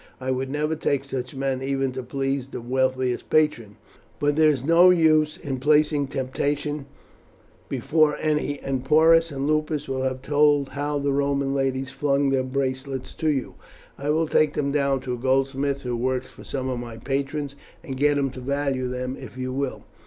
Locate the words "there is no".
4.35-4.89